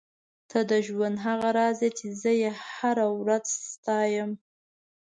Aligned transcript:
ته 0.49 0.59
د 0.69 0.71
ژوند 0.87 1.17
هغه 1.25 1.49
راز 1.57 1.77
یې 1.85 1.89
چې 1.97 2.07
زه 2.21 2.31
یې 2.41 2.51
هره 2.75 3.07
ورځ 3.21 3.45
ستایم. 3.73 4.31